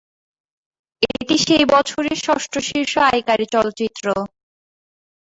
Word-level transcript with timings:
এটি 1.11 1.35
সেই 1.45 1.65
বছরের 1.73 2.17
ষষ্ঠ 2.25 2.53
শীর্ষ 2.67 2.93
আয়কারী 3.09 3.45
চলচ্চিত্র। 3.53 4.05